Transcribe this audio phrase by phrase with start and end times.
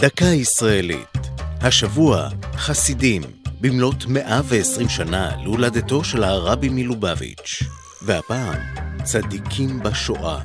[0.00, 1.18] דקה ישראלית.
[1.60, 3.22] השבוע, חסידים,
[3.60, 7.62] במלאת 120 שנה להולדתו של הרבי מלובביץ'.
[8.02, 8.58] והפעם,
[9.02, 10.40] צדיקים בשואה.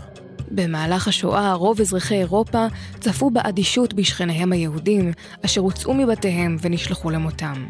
[0.51, 2.65] במהלך השואה רוב אזרחי אירופה
[2.99, 5.11] צפו באדישות בשכניהם היהודים,
[5.45, 7.65] אשר הוצאו מבתיהם ונשלחו למותם.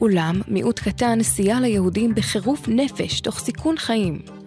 [0.00, 4.39] אולם מיעוט קטן סייע ליהודים בחירוף נפש תוך סיכון חיים.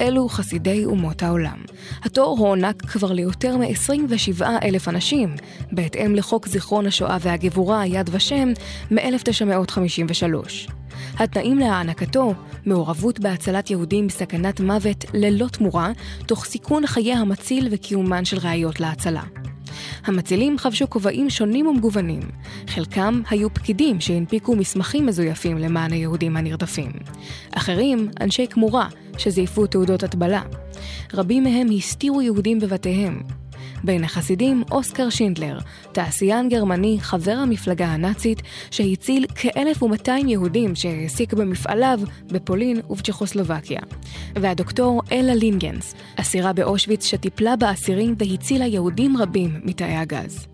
[0.00, 1.62] אלו חסידי אומות העולם.
[2.02, 5.34] התור הוענק כבר ליותר מ-27 אלף אנשים,
[5.72, 8.48] בהתאם לחוק זיכרון השואה והגבורה יד ושם
[8.90, 10.70] מ-1953.
[11.18, 12.34] התנאים להענקתו,
[12.66, 15.90] מעורבות בהצלת יהודים בסכנת מוות ללא תמורה,
[16.26, 19.22] תוך סיכון חיי המציל וקיומן של ראיות להצלה.
[20.04, 22.22] המצילים חבשו כובעים שונים ומגוונים.
[22.66, 26.92] חלקם היו פקידים שהנפיקו מסמכים מזויפים למען היהודים הנרדפים.
[27.52, 30.42] אחרים, אנשי כמורה, שזייפו תעודות הטבלה.
[31.14, 33.39] רבים מהם הסתירו יהודים בבתיהם.
[33.84, 35.58] בין החסידים, אוסקר שינדלר,
[35.92, 43.80] תעשיין גרמני, חבר המפלגה הנאצית, שהציל כ-1,200 יהודים שהעסיק במפעליו בפולין ובצ'כוסלובקיה.
[44.34, 50.46] והדוקטור אלה לינגנס, אסירה באושוויץ שטיפלה באסירים והצילה יהודים רבים מתאי הגז.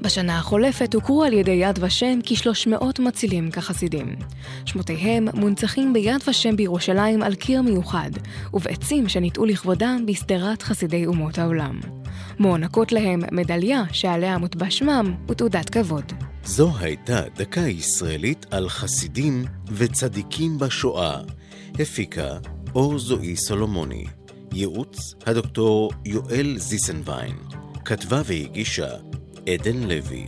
[0.00, 4.16] בשנה החולפת הוכרו על ידי יד ושם כ-300 מצילים כחסידים.
[4.64, 8.10] שמותיהם מונצחים ביד ושם בירושלים על קיר מיוחד,
[8.54, 11.80] ובעצים שניטעו לכבודם בשדרת חסידי אומות העולם.
[12.38, 16.12] מוענקות להם מדליה שעליה מוטבע שמם ותעודת כבוד.
[16.44, 21.20] זו הייתה דקה ישראלית על חסידים וצדיקים בשואה.
[21.80, 22.38] הפיקה
[22.74, 24.04] אור זועי סולומוני.
[24.52, 27.36] ייעוץ הדוקטור יואל זיסנביין.
[27.84, 28.90] כתבה והגישה
[29.48, 30.26] עדן לוי.